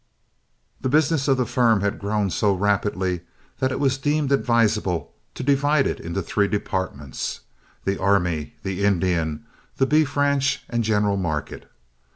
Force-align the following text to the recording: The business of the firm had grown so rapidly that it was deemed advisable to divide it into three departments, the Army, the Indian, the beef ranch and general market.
The 0.81 0.89
business 0.89 1.27
of 1.27 1.37
the 1.37 1.45
firm 1.45 1.81
had 1.81 1.99
grown 1.99 2.31
so 2.31 2.55
rapidly 2.55 3.21
that 3.59 3.71
it 3.71 3.79
was 3.79 3.99
deemed 3.99 4.31
advisable 4.31 5.13
to 5.35 5.43
divide 5.43 5.85
it 5.85 5.99
into 5.99 6.23
three 6.23 6.47
departments, 6.47 7.41
the 7.85 7.99
Army, 8.01 8.55
the 8.63 8.83
Indian, 8.83 9.45
the 9.77 9.85
beef 9.85 10.17
ranch 10.17 10.63
and 10.71 10.83
general 10.83 11.17
market. 11.17 11.69